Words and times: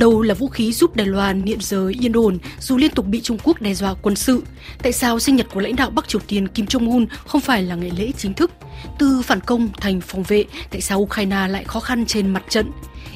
Đâu 0.00 0.22
là 0.22 0.34
vũ 0.34 0.48
khí 0.48 0.72
giúp 0.72 0.96
Đài 0.96 1.06
Loan 1.06 1.42
hiện 1.42 1.58
giới 1.60 1.94
yên 2.00 2.12
ổn 2.12 2.38
dù 2.60 2.76
liên 2.76 2.90
tục 2.90 3.06
bị 3.06 3.20
Trung 3.20 3.38
Quốc 3.44 3.60
đe 3.60 3.74
dọa 3.74 3.94
quân 4.02 4.16
sự? 4.16 4.42
Tại 4.82 4.92
sao 4.92 5.20
sinh 5.20 5.36
nhật 5.36 5.46
của 5.54 5.60
lãnh 5.60 5.76
đạo 5.76 5.90
Bắc 5.90 6.08
Triều 6.08 6.20
Tiên 6.26 6.48
Kim 6.48 6.66
Jong 6.66 6.90
Un 6.90 7.06
không 7.26 7.40
phải 7.40 7.62
là 7.62 7.74
ngày 7.74 7.90
lễ 7.98 8.12
chính 8.18 8.34
thức? 8.34 8.50
Từ 8.98 9.22
phản 9.22 9.40
công 9.40 9.68
thành 9.80 10.00
phòng 10.00 10.22
vệ, 10.22 10.44
tại 10.70 10.80
sao 10.80 10.98
Ukraine 11.00 11.48
lại 11.48 11.64
khó 11.64 11.80
khăn 11.80 12.06
trên 12.06 12.30
mặt 12.30 12.42
trận? 12.48 12.70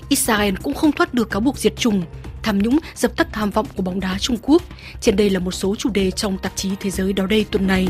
Israel 0.09 0.55
cũng 0.63 0.75
không 0.75 0.93
thoát 0.93 1.15
được 1.15 1.31
cáo 1.31 1.41
buộc 1.41 1.59
diệt 1.59 1.77
chủng 1.77 2.03
tham 2.43 2.59
nhũng, 2.59 2.79
dập 2.95 3.17
tắt 3.17 3.29
tham 3.33 3.51
vọng 3.51 3.67
của 3.77 3.83
bóng 3.83 4.01
đá 4.01 4.19
Trung 4.19 4.37
Quốc. 4.43 4.63
Trên 5.01 5.17
đây 5.17 5.31
là 5.31 5.39
một 5.41 5.53
số 5.53 5.75
chủ 5.77 5.91
đề 5.91 6.11
trong 6.11 6.39
tạp 6.39 6.53
chí 6.57 6.71
Thế 6.81 6.91
giới 6.91 7.13
đó 7.13 7.27
đây 7.27 7.47
tuần 7.51 7.67
này. 7.67 7.87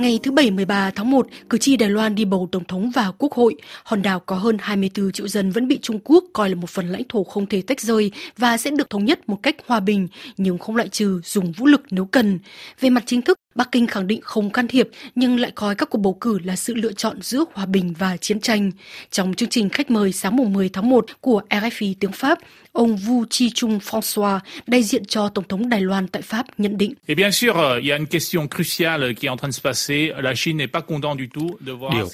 Ngày 0.00 0.20
thứ 0.22 0.30
Bảy 0.30 0.50
13 0.50 0.90
tháng 0.90 1.10
1, 1.10 1.26
cử 1.50 1.58
tri 1.58 1.76
Đài 1.76 1.90
Loan 1.90 2.14
đi 2.14 2.24
bầu 2.24 2.48
Tổng 2.52 2.64
thống 2.64 2.90
và 2.90 3.12
Quốc 3.18 3.32
hội. 3.32 3.54
Hòn 3.84 4.02
đảo 4.02 4.20
có 4.20 4.36
hơn 4.36 4.56
24 4.60 5.12
triệu 5.12 5.28
dân 5.28 5.50
vẫn 5.50 5.68
bị 5.68 5.78
Trung 5.82 5.98
Quốc 6.04 6.24
coi 6.32 6.48
là 6.48 6.54
một 6.54 6.70
phần 6.70 6.88
lãnh 6.88 7.02
thổ 7.08 7.24
không 7.24 7.46
thể 7.46 7.62
tách 7.62 7.80
rời 7.80 8.10
và 8.36 8.56
sẽ 8.56 8.70
được 8.70 8.90
thống 8.90 9.04
nhất 9.04 9.28
một 9.28 9.42
cách 9.42 9.56
hòa 9.66 9.80
bình, 9.80 10.08
nhưng 10.36 10.58
không 10.58 10.76
loại 10.76 10.88
trừ 10.88 11.20
dùng 11.24 11.52
vũ 11.52 11.66
lực 11.66 11.82
nếu 11.90 12.04
cần. 12.04 12.38
Về 12.80 12.90
mặt 12.90 13.02
chính 13.06 13.22
thức, 13.22 13.39
Bắc 13.54 13.72
Kinh 13.72 13.86
khẳng 13.86 14.06
định 14.06 14.20
không 14.22 14.50
can 14.50 14.68
thiệp 14.68 14.88
nhưng 15.14 15.40
lại 15.40 15.50
coi 15.54 15.74
các 15.74 15.90
cuộc 15.90 15.98
bầu 15.98 16.16
cử 16.20 16.38
là 16.44 16.56
sự 16.56 16.74
lựa 16.74 16.92
chọn 16.92 17.22
giữa 17.22 17.44
hòa 17.54 17.66
bình 17.66 17.94
và 17.98 18.16
chiến 18.16 18.40
tranh. 18.40 18.70
Trong 19.10 19.34
chương 19.34 19.48
trình 19.48 19.68
khách 19.68 19.90
mời 19.90 20.12
sáng 20.12 20.36
mùng 20.36 20.52
10 20.52 20.68
tháng 20.68 20.90
1 20.90 21.06
của 21.20 21.42
RFI 21.50 21.94
tiếng 22.00 22.12
Pháp, 22.12 22.38
ông 22.72 22.96
Vu 22.96 23.24
Chi 23.30 23.50
Chung 23.50 23.78
François, 23.78 24.38
đại 24.66 24.82
diện 24.82 25.04
cho 25.04 25.28
Tổng 25.28 25.48
thống 25.48 25.68
Đài 25.68 25.80
Loan 25.80 26.08
tại 26.08 26.22
Pháp 26.22 26.46
nhận 26.58 26.78
định. 26.78 26.94
Điều 27.06 27.16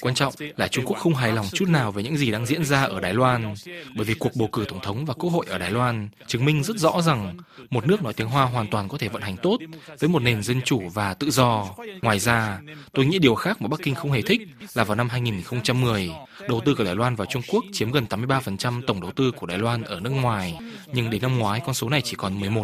quan 0.01 0.15
trọng 0.15 0.33
là 0.57 0.67
Trung 0.67 0.85
Quốc 0.85 0.97
không 0.97 1.15
hài 1.15 1.31
lòng 1.31 1.45
chút 1.53 1.69
nào 1.69 1.91
về 1.91 2.03
những 2.03 2.17
gì 2.17 2.31
đang 2.31 2.45
diễn 2.45 2.65
ra 2.65 2.83
ở 2.83 2.99
Đài 2.99 3.13
Loan, 3.13 3.53
bởi 3.95 4.05
vì 4.05 4.13
cuộc 4.13 4.35
bầu 4.35 4.47
cử 4.47 4.65
Tổng 4.69 4.79
thống 4.83 5.05
và 5.05 5.13
Quốc 5.13 5.29
hội 5.29 5.45
ở 5.49 5.57
Đài 5.57 5.71
Loan 5.71 6.09
chứng 6.27 6.45
minh 6.45 6.63
rất 6.63 6.77
rõ 6.77 7.01
rằng 7.01 7.37
một 7.69 7.87
nước 7.87 8.03
nói 8.03 8.13
tiếng 8.13 8.27
Hoa 8.27 8.45
hoàn 8.45 8.67
toàn 8.67 8.89
có 8.89 8.97
thể 8.97 9.07
vận 9.07 9.21
hành 9.21 9.37
tốt 9.37 9.57
với 9.99 10.09
một 10.09 10.21
nền 10.21 10.43
dân 10.43 10.61
chủ 10.65 10.81
và 10.93 11.13
tự 11.13 11.26
do. 11.31 11.75
Ngoài 12.01 12.19
ra, 12.19 12.59
tôi 12.93 13.05
nghĩ 13.05 13.19
điều 13.19 13.35
khác 13.35 13.61
mà 13.61 13.67
Bắc 13.67 13.79
Kinh 13.83 13.95
không 13.95 14.11
hề 14.11 14.21
thích 14.21 14.41
là 14.73 14.83
vào 14.83 14.95
năm 14.95 15.09
2010, 15.09 16.09
đầu 16.49 16.61
tư 16.65 16.75
của 16.75 16.83
Đài 16.83 16.95
Loan 16.95 17.15
vào 17.15 17.27
Trung 17.29 17.41
Quốc 17.47 17.65
chiếm 17.73 17.91
gần 17.91 18.05
83% 18.09 18.81
tổng 18.87 19.01
đầu 19.01 19.11
tư 19.11 19.31
của 19.31 19.45
Đài 19.45 19.57
Loan 19.57 19.83
ở 19.83 19.99
nước 19.99 20.09
ngoài, 20.09 20.59
nhưng 20.93 21.09
đến 21.09 21.21
năm 21.21 21.39
ngoái 21.39 21.61
con 21.65 21.73
số 21.73 21.89
này 21.89 22.01
chỉ 22.01 22.15
còn 22.17 22.39
11%. 22.39 22.63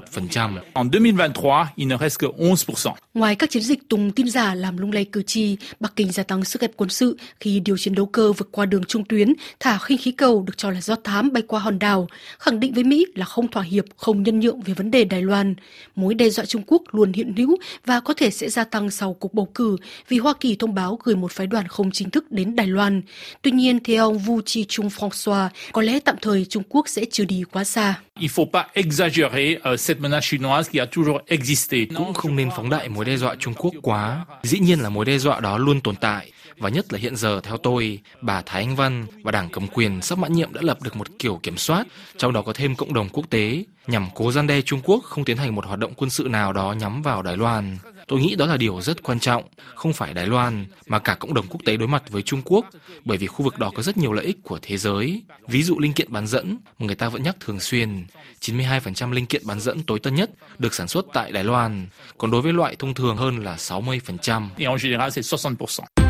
En 0.73 0.89
2023, 0.91 1.71
il 1.75 1.87
ne 1.87 1.97
reste 1.99 2.27
que 2.27 2.45
11%. 2.45 2.93
Ngoài 3.13 3.35
các 3.35 3.49
chiến 3.49 3.63
dịch 3.63 3.89
tung 3.89 4.11
tin 4.11 4.29
giả 4.29 4.55
làm 4.55 4.77
lung 4.77 4.91
lay 4.91 5.05
cử 5.05 5.23
tri, 5.23 5.57
Bắc 5.79 5.95
Kinh 5.95 6.11
gia 6.11 6.23
tăng 6.23 6.43
sức 6.43 6.61
ép 6.61 6.71
quân 6.77 6.89
sự 6.89 7.17
khi 7.39 7.59
điều 7.59 7.77
chiến 7.77 7.95
đấu 7.95 8.05
cơ 8.05 8.33
vượt 8.33 8.49
qua 8.51 8.65
đường 8.65 8.83
trung 8.83 9.05
tuyến, 9.05 9.33
thả 9.59 9.77
khinh 9.77 9.97
khí 9.97 10.11
cầu 10.11 10.43
được 10.47 10.57
cho 10.57 10.69
là 10.71 10.81
do 10.81 10.95
thám 11.03 11.33
bay 11.33 11.43
qua 11.47 11.59
hòn 11.59 11.79
đảo, 11.79 12.07
khẳng 12.39 12.59
định 12.59 12.73
với 12.73 12.83
Mỹ 12.83 13.05
là 13.15 13.25
không 13.25 13.47
thỏa 13.47 13.63
hiệp, 13.63 13.85
không 13.97 14.23
nhân 14.23 14.39
nhượng 14.39 14.61
về 14.61 14.73
vấn 14.73 14.91
đề 14.91 15.03
Đài 15.03 15.21
Loan. 15.21 15.55
Mối 15.95 16.13
đe 16.13 16.29
dọa 16.29 16.45
Trung 16.45 16.63
Quốc 16.67 16.81
luôn 16.91 17.13
hiện 17.13 17.33
hữu 17.37 17.57
và 17.85 17.99
có 17.99 18.13
thể 18.13 18.29
sẽ 18.29 18.49
gia 18.53 18.63
tăng 18.63 18.91
sau 18.91 19.13
cuộc 19.13 19.33
bầu 19.33 19.47
cử 19.55 19.77
vì 20.09 20.17
Hoa 20.17 20.33
Kỳ 20.39 20.55
thông 20.55 20.75
báo 20.75 20.99
gửi 21.03 21.15
một 21.15 21.31
phái 21.31 21.47
đoàn 21.47 21.67
không 21.67 21.91
chính 21.91 22.09
thức 22.09 22.31
đến 22.31 22.55
Đài 22.55 22.67
Loan. 22.67 23.01
Tuy 23.41 23.51
nhiên, 23.51 23.83
theo 23.83 24.03
ông 24.03 24.17
Vu 24.17 24.41
Chi 24.45 24.65
Chung 24.69 24.87
François, 24.87 25.49
có 25.71 25.81
lẽ 25.81 25.99
tạm 25.99 26.15
thời 26.21 26.45
Trung 26.45 26.63
Quốc 26.69 26.89
sẽ 26.89 27.05
chưa 27.11 27.25
đi 27.25 27.43
quá 27.51 27.63
xa. 27.63 27.99
Il 28.19 28.29
faut 28.29 28.51
pas 28.51 28.65
exagérer 28.73 29.57
euh, 29.63 29.79
cette 29.87 29.99
menace 30.01 30.27
chinoise 30.29 30.69
qui 30.71 30.79
a 30.79 30.85
toujours 30.85 31.19
existé. 31.27 31.77
Cũng 31.95 32.13
không 32.13 32.35
nên 32.35 32.49
phóng 32.55 32.69
đại 32.69 32.89
mối 32.89 33.05
đe 33.05 33.17
dọa 33.17 33.35
Trung 33.39 33.53
Quốc 33.57 33.73
quá. 33.81 34.25
Dĩ 34.43 34.59
nhiên 34.59 34.79
là 34.79 34.89
mối 34.89 35.05
đe 35.05 35.17
dọa 35.17 35.39
đó 35.39 35.57
luôn 35.57 35.81
tồn 35.81 35.95
tại 35.95 36.31
và 36.57 36.69
nhất 36.69 36.93
là 36.93 36.99
hiện 36.99 37.15
giờ 37.15 37.41
theo 37.43 37.57
tôi, 37.57 37.99
bà 38.21 38.41
Thái 38.41 38.63
Anh 38.63 38.75
Văn 38.75 39.05
và 39.23 39.31
đảng 39.31 39.49
cầm 39.49 39.67
quyền 39.67 40.01
sắp 40.01 40.17
mãn 40.17 40.33
nhiệm 40.33 40.53
đã 40.53 40.61
lập 40.63 40.81
được 40.81 40.95
một 40.95 41.07
kiểu 41.19 41.39
kiểm 41.43 41.57
soát, 41.57 41.87
trong 42.17 42.33
đó 42.33 42.41
có 42.41 42.53
thêm 42.53 42.75
cộng 42.75 42.93
đồng 42.93 43.09
quốc 43.09 43.29
tế 43.29 43.63
nhằm 43.87 44.07
cố 44.15 44.31
gian 44.31 44.47
đe 44.47 44.61
Trung 44.61 44.81
Quốc 44.83 45.03
không 45.03 45.25
tiến 45.25 45.37
hành 45.37 45.55
một 45.55 45.65
hoạt 45.65 45.79
động 45.79 45.93
quân 45.97 46.09
sự 46.09 46.27
nào 46.29 46.53
đó 46.53 46.75
nhắm 46.79 47.01
vào 47.01 47.21
Đài 47.21 47.37
Loan. 47.37 47.77
Tôi 48.07 48.19
nghĩ 48.19 48.35
đó 48.35 48.45
là 48.45 48.57
điều 48.57 48.81
rất 48.81 49.03
quan 49.03 49.19
trọng, 49.19 49.43
không 49.75 49.93
phải 49.93 50.13
Đài 50.13 50.27
Loan 50.27 50.65
mà 50.87 50.99
cả 50.99 51.15
cộng 51.15 51.33
đồng 51.33 51.45
quốc 51.49 51.61
tế 51.65 51.77
đối 51.77 51.87
mặt 51.87 52.03
với 52.09 52.21
Trung 52.21 52.41
Quốc, 52.45 52.65
bởi 53.05 53.17
vì 53.17 53.27
khu 53.27 53.43
vực 53.43 53.59
đó 53.59 53.71
có 53.75 53.83
rất 53.83 53.97
nhiều 53.97 54.13
lợi 54.13 54.25
ích 54.25 54.37
của 54.43 54.59
thế 54.61 54.77
giới. 54.77 55.21
Ví 55.47 55.63
dụ 55.63 55.79
linh 55.79 55.93
kiện 55.93 56.11
bán 56.11 56.27
dẫn 56.27 56.57
mà 56.79 56.85
người 56.85 56.95
ta 56.95 57.09
vẫn 57.09 57.23
nhắc 57.23 57.35
thường 57.39 57.59
xuyên, 57.59 58.05
92% 58.41 59.11
linh 59.11 59.25
kiện 59.25 59.41
bán 59.45 59.59
dẫn 59.59 59.83
tối 59.83 59.99
tân 59.99 60.15
nhất 60.15 60.29
được 60.59 60.73
sản 60.73 60.87
xuất 60.87 61.05
tại 61.13 61.31
Đài 61.31 61.43
Loan, 61.43 61.87
còn 62.17 62.31
đối 62.31 62.41
với 62.41 62.53
loại 62.53 62.75
thông 62.79 62.93
thường 62.93 63.17
hơn 63.17 63.43
là 63.43 63.55
60%. 63.55 66.02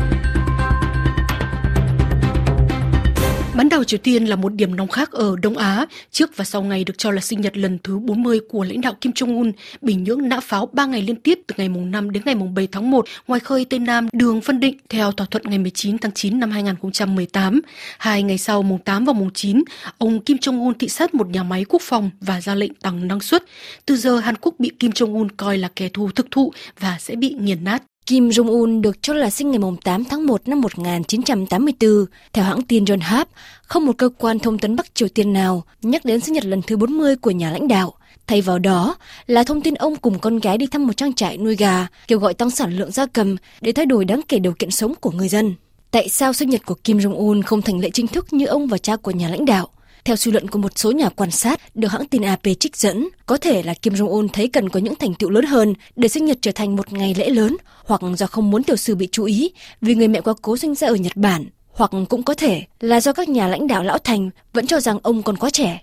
Đảo 3.74 3.84
Triều 3.84 3.98
Tiên 3.98 4.24
là 4.24 4.36
một 4.36 4.54
điểm 4.54 4.76
nóng 4.76 4.88
khác 4.88 5.12
ở 5.12 5.36
Đông 5.42 5.56
Á. 5.56 5.86
Trước 6.10 6.36
và 6.36 6.44
sau 6.44 6.62
ngày 6.62 6.84
được 6.84 6.98
cho 6.98 7.10
là 7.10 7.20
sinh 7.20 7.40
nhật 7.40 7.56
lần 7.56 7.78
thứ 7.82 7.98
40 7.98 8.40
của 8.48 8.64
lãnh 8.64 8.80
đạo 8.80 8.94
Kim 9.00 9.12
Jong-un, 9.12 9.52
Bình 9.80 10.04
Nhưỡng 10.04 10.28
nã 10.28 10.40
pháo 10.40 10.68
3 10.72 10.86
ngày 10.86 11.02
liên 11.02 11.16
tiếp 11.16 11.38
từ 11.46 11.54
ngày 11.58 11.68
mùng 11.68 11.90
5 11.90 12.10
đến 12.10 12.22
ngày 12.26 12.34
mùng 12.34 12.54
7 12.54 12.68
tháng 12.72 12.90
1 12.90 13.06
ngoài 13.26 13.40
khơi 13.40 13.64
Tây 13.64 13.78
Nam 13.78 14.08
đường 14.12 14.40
phân 14.40 14.60
định 14.60 14.76
theo 14.88 15.12
thỏa 15.12 15.26
thuận 15.30 15.42
ngày 15.46 15.58
19 15.58 15.98
tháng 15.98 16.12
9 16.12 16.40
năm 16.40 16.50
2018. 16.50 17.60
Hai 17.98 18.22
ngày 18.22 18.38
sau 18.38 18.62
mùng 18.62 18.78
8 18.78 19.04
và 19.04 19.12
mùng 19.12 19.30
9, 19.34 19.62
ông 19.98 20.20
Kim 20.20 20.36
Jong-un 20.36 20.72
thị 20.78 20.88
sát 20.88 21.14
một 21.14 21.28
nhà 21.28 21.42
máy 21.42 21.64
quốc 21.68 21.82
phòng 21.82 22.10
và 22.20 22.40
ra 22.40 22.54
lệnh 22.54 22.74
tăng 22.74 23.08
năng 23.08 23.20
suất. 23.20 23.44
Từ 23.86 23.96
giờ 23.96 24.18
Hàn 24.18 24.34
Quốc 24.40 24.54
bị 24.58 24.70
Kim 24.78 24.90
Jong-un 24.90 25.28
coi 25.36 25.58
là 25.58 25.68
kẻ 25.76 25.88
thù 25.88 26.10
thực 26.10 26.30
thụ 26.30 26.52
và 26.80 26.96
sẽ 27.00 27.16
bị 27.16 27.36
nghiền 27.38 27.64
nát. 27.64 27.82
Kim 28.06 28.28
Jong-un 28.28 28.80
được 28.80 29.02
cho 29.02 29.14
là 29.14 29.30
sinh 29.30 29.50
ngày 29.50 29.60
8 29.84 30.04
tháng 30.04 30.26
1 30.26 30.48
năm 30.48 30.60
1984. 30.60 32.06
Theo 32.32 32.44
hãng 32.44 32.62
tin 32.62 32.84
John 32.84 33.00
Hap, 33.00 33.28
không 33.62 33.86
một 33.86 33.98
cơ 33.98 34.08
quan 34.18 34.38
thông 34.38 34.58
tấn 34.58 34.76
Bắc 34.76 34.94
Triều 34.94 35.08
Tiên 35.08 35.32
nào 35.32 35.64
nhắc 35.82 36.04
đến 36.04 36.20
sinh 36.20 36.34
nhật 36.34 36.44
lần 36.44 36.62
thứ 36.62 36.76
40 36.76 37.16
của 37.16 37.30
nhà 37.30 37.50
lãnh 37.50 37.68
đạo. 37.68 37.92
Thay 38.26 38.40
vào 38.40 38.58
đó 38.58 38.96
là 39.26 39.44
thông 39.44 39.60
tin 39.60 39.74
ông 39.74 39.96
cùng 39.96 40.18
con 40.18 40.38
gái 40.38 40.58
đi 40.58 40.66
thăm 40.66 40.86
một 40.86 40.96
trang 40.96 41.12
trại 41.12 41.38
nuôi 41.38 41.56
gà, 41.56 41.86
kêu 42.08 42.18
gọi 42.18 42.34
tăng 42.34 42.50
sản 42.50 42.76
lượng 42.76 42.90
gia 42.90 43.06
cầm 43.06 43.36
để 43.60 43.72
thay 43.72 43.86
đổi 43.86 44.04
đáng 44.04 44.20
kể 44.28 44.38
điều 44.38 44.52
kiện 44.52 44.70
sống 44.70 44.94
của 45.00 45.10
người 45.10 45.28
dân. 45.28 45.54
Tại 45.90 46.08
sao 46.08 46.32
sinh 46.32 46.50
nhật 46.50 46.66
của 46.66 46.74
Kim 46.74 46.98
Jong-un 46.98 47.42
không 47.42 47.62
thành 47.62 47.80
lễ 47.80 47.90
chính 47.92 48.06
thức 48.06 48.32
như 48.32 48.46
ông 48.46 48.66
và 48.66 48.78
cha 48.78 48.96
của 48.96 49.10
nhà 49.10 49.28
lãnh 49.28 49.44
đạo? 49.44 49.68
Theo 50.04 50.16
suy 50.16 50.32
luận 50.32 50.48
của 50.48 50.58
một 50.58 50.72
số 50.78 50.92
nhà 50.92 51.08
quan 51.08 51.30
sát 51.30 51.60
được 51.76 51.88
hãng 51.88 52.06
tin 52.06 52.22
AP 52.22 52.42
trích 52.60 52.76
dẫn, 52.76 53.08
có 53.26 53.36
thể 53.36 53.62
là 53.62 53.74
Kim 53.74 53.92
Jong-un 53.92 54.28
thấy 54.32 54.48
cần 54.48 54.68
có 54.68 54.80
những 54.80 54.94
thành 54.94 55.14
tựu 55.14 55.30
lớn 55.30 55.44
hơn 55.44 55.74
để 55.96 56.08
sinh 56.08 56.24
nhật 56.24 56.38
trở 56.40 56.52
thành 56.52 56.76
một 56.76 56.92
ngày 56.92 57.14
lễ 57.18 57.30
lớn, 57.30 57.56
hoặc 57.84 58.00
do 58.16 58.26
không 58.26 58.50
muốn 58.50 58.62
tiểu 58.62 58.76
sử 58.76 58.94
bị 58.94 59.08
chú 59.12 59.24
ý 59.24 59.52
vì 59.80 59.94
người 59.94 60.08
mẹ 60.08 60.20
quá 60.20 60.34
cố 60.42 60.56
sinh 60.56 60.74
ra 60.74 60.88
ở 60.88 60.94
Nhật 60.94 61.16
Bản, 61.16 61.44
hoặc 61.68 61.90
cũng 62.08 62.22
có 62.22 62.34
thể 62.34 62.62
là 62.80 63.00
do 63.00 63.12
các 63.12 63.28
nhà 63.28 63.48
lãnh 63.48 63.66
đạo 63.66 63.82
lão 63.82 63.98
thành 63.98 64.30
vẫn 64.52 64.66
cho 64.66 64.80
rằng 64.80 64.98
ông 65.02 65.22
còn 65.22 65.36
quá 65.36 65.50
trẻ. 65.50 65.82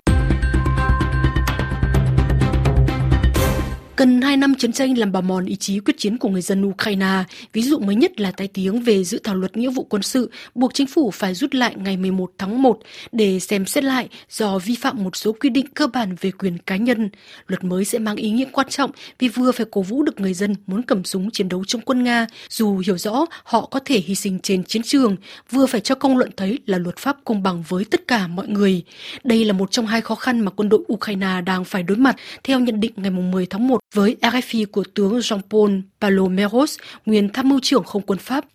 Gần 4.01 4.21
2 4.21 4.37
năm 4.37 4.55
chiến 4.55 4.71
tranh 4.71 4.97
làm 4.97 5.11
bào 5.11 5.21
mòn 5.21 5.45
ý 5.45 5.55
chí 5.55 5.79
quyết 5.79 5.97
chiến 5.97 6.17
của 6.17 6.29
người 6.29 6.41
dân 6.41 6.65
Ukraine, 6.65 7.23
ví 7.53 7.61
dụ 7.61 7.79
mới 7.79 7.95
nhất 7.95 8.19
là 8.19 8.31
tai 8.31 8.47
tiếng 8.47 8.81
về 8.81 9.03
dự 9.03 9.19
thảo 9.23 9.35
luật 9.35 9.57
nghĩa 9.57 9.69
vụ 9.69 9.83
quân 9.89 10.01
sự 10.01 10.31
buộc 10.55 10.73
chính 10.73 10.87
phủ 10.87 11.11
phải 11.11 11.33
rút 11.33 11.55
lại 11.55 11.75
ngày 11.77 11.97
11 11.97 12.31
tháng 12.37 12.61
1 12.61 12.79
để 13.11 13.39
xem 13.39 13.65
xét 13.65 13.83
lại 13.83 14.09
do 14.29 14.59
vi 14.59 14.75
phạm 14.75 15.03
một 15.03 15.15
số 15.15 15.31
quy 15.31 15.49
định 15.49 15.65
cơ 15.73 15.87
bản 15.87 16.15
về 16.21 16.31
quyền 16.31 16.57
cá 16.57 16.75
nhân. 16.75 17.09
Luật 17.47 17.63
mới 17.63 17.85
sẽ 17.85 17.99
mang 17.99 18.15
ý 18.15 18.29
nghĩa 18.29 18.45
quan 18.51 18.69
trọng 18.69 18.91
vì 19.19 19.27
vừa 19.27 19.51
phải 19.51 19.65
cổ 19.71 19.81
vũ 19.81 20.03
được 20.03 20.19
người 20.19 20.33
dân 20.33 20.55
muốn 20.67 20.81
cầm 20.81 21.03
súng 21.03 21.31
chiến 21.31 21.49
đấu 21.49 21.65
trong 21.65 21.81
quân 21.81 22.03
Nga, 22.03 22.27
dù 22.49 22.81
hiểu 22.85 22.97
rõ 22.97 23.25
họ 23.43 23.65
có 23.65 23.79
thể 23.85 23.99
hy 23.99 24.15
sinh 24.15 24.39
trên 24.43 24.63
chiến 24.63 24.81
trường, 24.83 25.15
vừa 25.51 25.65
phải 25.65 25.81
cho 25.81 25.95
công 25.95 26.17
luận 26.17 26.29
thấy 26.37 26.59
là 26.65 26.77
luật 26.77 26.97
pháp 26.97 27.17
công 27.23 27.43
bằng 27.43 27.63
với 27.67 27.85
tất 27.85 28.07
cả 28.07 28.27
mọi 28.27 28.47
người. 28.47 28.83
Đây 29.23 29.45
là 29.45 29.53
một 29.53 29.71
trong 29.71 29.87
hai 29.87 30.01
khó 30.01 30.15
khăn 30.15 30.39
mà 30.39 30.51
quân 30.51 30.69
đội 30.69 30.81
Ukraine 30.93 31.41
đang 31.45 31.65
phải 31.65 31.83
đối 31.83 31.97
mặt 31.97 32.15
theo 32.43 32.59
nhận 32.59 32.79
định 32.79 32.93
ngày 32.95 33.11
10 33.11 33.45
tháng 33.45 33.67
1 33.67 33.81
với 33.93 34.17
RFI 34.21 34.65
của 34.71 34.83
tướng 34.95 35.19
Jean-Paul 35.19 35.81
Paloméros, 36.01 36.77
nguyên 37.05 37.29
tham 37.33 37.49
mưu 37.49 37.59
trưởng 37.59 37.83
không 37.83 38.01
quân 38.01 38.19
Pháp. 38.19 38.45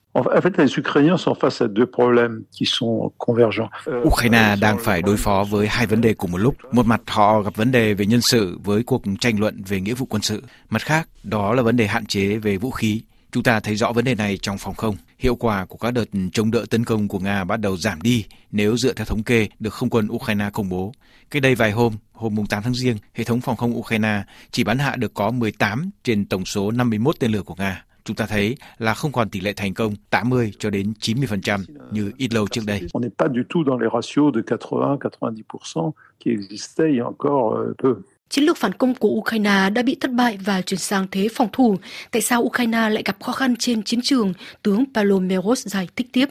Ukraine 4.02 4.56
đang 4.61 4.78
phải 4.81 5.02
đối 5.02 5.16
phó 5.16 5.44
với 5.50 5.66
hai 5.66 5.87
vấn 5.87 6.00
đề 6.00 6.14
cùng 6.14 6.32
một 6.32 6.38
lúc. 6.38 6.55
Một 6.72 6.87
mặt 6.87 7.00
họ 7.06 7.40
gặp 7.40 7.56
vấn 7.56 7.72
đề 7.72 7.94
về 7.94 8.06
nhân 8.06 8.20
sự 8.20 8.58
với 8.64 8.82
cuộc 8.82 9.02
tranh 9.20 9.40
luận 9.40 9.62
về 9.69 9.81
nghĩa 9.81 9.94
vụ 9.94 10.06
quân 10.06 10.22
sự. 10.22 10.43
Mặt 10.70 10.82
khác, 10.82 11.08
đó 11.22 11.55
là 11.55 11.62
vấn 11.62 11.76
đề 11.76 11.87
hạn 11.87 12.06
chế 12.06 12.37
về 12.37 12.56
vũ 12.56 12.70
khí. 12.70 13.00
Chúng 13.37 13.43
ta 13.43 13.61
thấy 13.61 13.75
rõ 13.75 13.93
vấn 13.93 14.05
đề 14.05 14.15
này 14.15 14.38
trong 14.43 14.59
phòng 14.59 14.75
không. 14.75 14.97
Hiệu 15.19 15.37
quả 15.37 15.65
của 15.65 15.77
các 15.77 15.91
đợt 15.91 16.05
chống 16.33 16.50
đỡ 16.50 16.65
tấn 16.71 16.85
công 16.85 17.09
của 17.09 17.19
Nga 17.19 17.44
bắt 17.44 17.61
đầu 17.61 17.77
giảm 17.77 18.03
đi 18.03 18.25
nếu 18.50 18.77
dựa 18.77 18.93
theo 18.93 19.05
thống 19.05 19.23
kê 19.23 19.49
được 19.61 19.75
không 19.75 19.91
quân 19.91 20.09
Ukraine 20.11 20.50
công 20.53 20.69
bố. 20.69 20.93
Cách 21.31 21.43
đây 21.43 21.55
vài 21.55 21.73
hôm, 21.73 21.93
hôm 22.12 22.47
8 22.49 22.62
tháng 22.62 22.75
Giêng, 22.75 22.97
hệ 23.15 23.25
thống 23.25 23.41
phòng 23.41 23.56
không 23.56 23.79
Ukraine 23.79 24.23
chỉ 24.50 24.65
bắn 24.65 24.79
hạ 24.79 24.97
được 24.97 25.15
có 25.15 25.31
18 25.31 25.91
trên 26.05 26.25
tổng 26.25 26.44
số 26.44 26.71
51 26.71 27.17
tên 27.21 27.33
lửa 27.33 27.43
của 27.43 27.55
Nga. 27.55 27.85
Chúng 28.05 28.17
ta 28.17 28.27
thấy 28.27 28.56
là 28.79 28.94
không 28.94 29.12
còn 29.12 29.31
tỷ 29.31 29.41
lệ 29.41 29.53
thành 29.56 29.75
công 29.75 29.94
80 30.11 30.53
cho 30.59 30.71
đến 30.71 30.93
90% 31.00 31.61
như 31.91 32.12
ít 32.17 32.35
lâu 32.35 32.47
trước 32.49 32.62
đây. 32.67 32.81
On 32.93 33.03
n'est 33.03 33.17
pas 33.19 33.29
du 33.35 33.43
tout 33.49 33.67
dans 33.67 33.81
les 33.83 33.91
ratios 33.93 34.35
de 34.35 34.41
80-90% 34.41 35.91
qui 36.25 36.33
existaient 36.33 36.91
il 36.91 36.97
y 36.97 37.00
a 37.00 37.06
encore 37.06 37.59
euh, 37.59 37.75
peu. 37.83 37.94
Chiến 38.28 38.44
lược 38.44 38.56
phản 38.56 38.73
công 38.73 38.94
của 38.94 39.08
Ukraine 39.08 39.70
đã 39.70 39.82
bị 39.82 39.96
thất 40.00 40.12
bại 40.12 40.38
và 40.44 40.62
chuyển 40.62 40.78
sang 40.81 41.06
thế 41.11 41.28
phòng 41.34 41.49
thủ. 41.52 41.76
Tại 42.11 42.23
sao 42.23 42.43
Ukraine 42.43 42.90
lại 42.90 43.02
gặp 43.05 43.17
khó 43.23 43.32
khăn 43.32 43.56
trên 43.56 43.82
chiến 43.82 44.00
trường? 44.02 44.32
Tướng 44.62 44.84
Paulo 44.94 45.19
Meros 45.19 45.67
giải 45.67 45.88
thích 45.96 46.06
tiếp. 46.12 46.26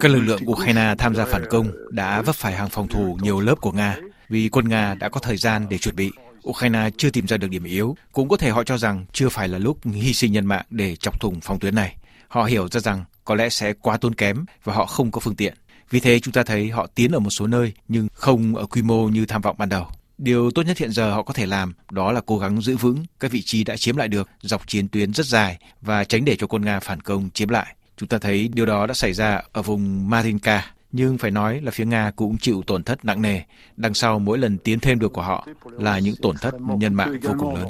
Các 0.00 0.10
lực 0.10 0.20
lượng 0.20 0.40
Ukraine 0.50 0.94
tham 0.98 1.14
gia 1.14 1.24
phản 1.24 1.44
công 1.50 1.66
đã 1.90 2.22
vấp 2.22 2.36
phải 2.36 2.52
hàng 2.52 2.68
phòng 2.68 2.88
thủ 2.88 3.18
nhiều 3.22 3.40
lớp 3.40 3.54
của 3.60 3.72
Nga 3.72 3.96
vì 4.28 4.48
quân 4.48 4.68
Nga 4.68 4.94
đã 4.94 5.08
có 5.08 5.20
thời 5.20 5.36
gian 5.36 5.66
để 5.70 5.78
chuẩn 5.78 5.96
bị. 5.96 6.10
Ukraine 6.48 6.90
chưa 6.96 7.10
tìm 7.10 7.26
ra 7.26 7.36
được 7.36 7.48
điểm 7.50 7.64
yếu, 7.64 7.96
cũng 8.12 8.28
có 8.28 8.36
thể 8.36 8.50
họ 8.50 8.64
cho 8.64 8.78
rằng 8.78 9.04
chưa 9.12 9.28
phải 9.28 9.48
là 9.48 9.58
lúc 9.58 9.78
hy 9.84 10.12
sinh 10.12 10.32
nhân 10.32 10.46
mạng 10.46 10.64
để 10.70 10.96
chọc 10.96 11.20
thủng 11.20 11.40
phòng 11.40 11.58
tuyến 11.58 11.74
này. 11.74 11.96
Họ 12.28 12.44
hiểu 12.44 12.68
ra 12.68 12.80
rằng 12.80 13.04
có 13.24 13.34
lẽ 13.34 13.48
sẽ 13.48 13.72
quá 13.72 13.96
tốn 13.96 14.14
kém 14.14 14.44
và 14.64 14.74
họ 14.74 14.86
không 14.86 15.10
có 15.10 15.20
phương 15.20 15.36
tiện. 15.36 15.54
Vì 15.90 16.00
thế 16.00 16.20
chúng 16.20 16.32
ta 16.32 16.42
thấy 16.42 16.70
họ 16.70 16.86
tiến 16.94 17.12
ở 17.12 17.18
một 17.18 17.30
số 17.30 17.46
nơi 17.46 17.72
nhưng 17.88 18.08
không 18.12 18.56
ở 18.56 18.66
quy 18.66 18.82
mô 18.82 19.08
như 19.08 19.26
tham 19.26 19.42
vọng 19.42 19.56
ban 19.58 19.68
đầu. 19.68 19.86
Điều 20.18 20.50
tốt 20.50 20.62
nhất 20.62 20.78
hiện 20.78 20.90
giờ 20.92 21.10
họ 21.10 21.22
có 21.22 21.34
thể 21.34 21.46
làm 21.46 21.74
đó 21.90 22.12
là 22.12 22.20
cố 22.26 22.38
gắng 22.38 22.60
giữ 22.60 22.76
vững 22.76 23.04
các 23.20 23.32
vị 23.32 23.42
trí 23.42 23.64
đã 23.64 23.76
chiếm 23.76 23.96
lại 23.96 24.08
được 24.08 24.28
dọc 24.40 24.68
chiến 24.68 24.88
tuyến 24.88 25.12
rất 25.12 25.26
dài 25.26 25.58
và 25.82 26.04
tránh 26.04 26.24
để 26.24 26.36
cho 26.36 26.46
quân 26.46 26.64
Nga 26.64 26.80
phản 26.80 27.00
công 27.00 27.30
chiếm 27.30 27.48
lại. 27.48 27.76
Chúng 27.96 28.08
ta 28.08 28.18
thấy 28.18 28.48
điều 28.54 28.66
đó 28.66 28.86
đã 28.86 28.94
xảy 28.94 29.12
ra 29.12 29.42
ở 29.52 29.62
vùng 29.62 30.10
Marinka, 30.10 30.72
nhưng 30.92 31.18
phải 31.18 31.30
nói 31.30 31.60
là 31.60 31.70
phía 31.70 31.84
Nga 31.84 32.10
cũng 32.16 32.38
chịu 32.38 32.62
tổn 32.66 32.82
thất 32.82 33.04
nặng 33.04 33.22
nề. 33.22 33.40
Đằng 33.76 33.94
sau 33.94 34.18
mỗi 34.18 34.38
lần 34.38 34.58
tiến 34.58 34.80
thêm 34.80 34.98
được 34.98 35.12
của 35.12 35.22
họ 35.22 35.46
là 35.62 35.98
những 35.98 36.16
tổn 36.22 36.36
thất 36.36 36.54
nhân 36.60 36.94
mạng 36.94 37.16
vô 37.22 37.34
cùng 37.38 37.54
lớn. 37.54 37.68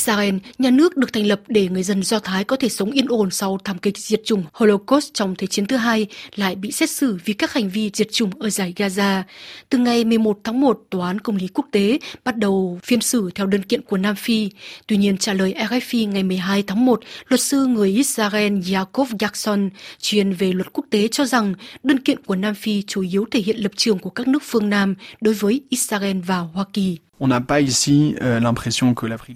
Israel, 0.00 0.34
nhà 0.58 0.70
nước 0.70 0.96
được 0.96 1.12
thành 1.12 1.26
lập 1.26 1.40
để 1.48 1.68
người 1.68 1.82
dân 1.82 2.02
Do 2.02 2.18
Thái 2.18 2.44
có 2.44 2.56
thể 2.56 2.68
sống 2.68 2.90
yên 2.90 3.06
ổn 3.08 3.30
sau 3.30 3.58
thảm 3.64 3.78
kịch 3.78 3.98
diệt 3.98 4.20
chủng 4.24 4.44
Holocaust 4.52 5.14
trong 5.14 5.34
Thế 5.38 5.46
chiến 5.46 5.66
thứ 5.66 5.76
hai, 5.76 6.06
lại 6.34 6.54
bị 6.54 6.72
xét 6.72 6.90
xử 6.90 7.18
vì 7.24 7.32
các 7.32 7.52
hành 7.52 7.68
vi 7.68 7.90
diệt 7.94 8.12
chủng 8.12 8.30
ở 8.40 8.50
giải 8.50 8.72
Gaza. 8.76 9.22
Từ 9.68 9.78
ngày 9.78 10.04
11 10.04 10.38
tháng 10.44 10.60
1, 10.60 10.82
Tòa 10.90 11.06
án 11.06 11.18
Công 11.18 11.36
lý 11.36 11.48
Quốc 11.54 11.66
tế 11.72 11.98
bắt 12.24 12.36
đầu 12.36 12.78
phiên 12.82 13.00
xử 13.00 13.30
theo 13.34 13.46
đơn 13.46 13.62
kiện 13.62 13.82
của 13.82 13.96
Nam 13.96 14.16
Phi. 14.16 14.50
Tuy 14.86 14.96
nhiên, 14.96 15.16
trả 15.16 15.32
lời 15.32 15.54
RFI 15.58 16.08
ngày 16.08 16.22
12 16.22 16.62
tháng 16.62 16.84
1, 16.84 17.00
luật 17.28 17.40
sư 17.40 17.66
người 17.66 17.90
Israel 17.90 18.52
Yaakov 18.72 19.12
Jackson, 19.12 19.70
chuyên 20.00 20.32
về 20.32 20.52
luật 20.52 20.72
quốc 20.72 20.84
tế 20.90 21.08
cho 21.08 21.24
rằng 21.24 21.54
đơn 21.82 21.98
kiện 21.98 22.22
của 22.22 22.36
Nam 22.36 22.54
Phi 22.54 22.82
chủ 22.82 23.02
yếu 23.02 23.24
thể 23.30 23.40
hiện 23.40 23.56
lập 23.56 23.72
trường 23.76 23.98
của 23.98 24.10
các 24.10 24.28
nước 24.28 24.42
phương 24.42 24.70
Nam 24.70 24.94
đối 25.20 25.34
với 25.34 25.62
Israel 25.70 26.16
và 26.26 26.38
Hoa 26.38 26.64
Kỳ. 26.72 26.98